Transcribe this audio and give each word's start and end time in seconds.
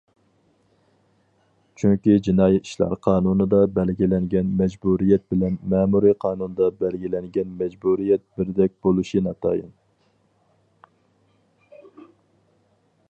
چۈنكى 1.81 2.13
جىنايى 2.27 2.61
ئىشلار 2.61 2.93
قانۇنىدا 3.07 3.59
بەلگىلەنگەن 3.75 4.49
مەجبۇرىيەت 4.61 5.23
بىلەن 5.33 5.59
مەمۇرىي 5.75 6.15
قانۇندا 6.25 6.69
بەلگىلەنگەن 6.81 7.51
مەجبۇرىيەت 7.61 8.23
بىردەك 8.41 8.73
بولۇشى 8.87 9.25
ناتايىن. 9.29 9.69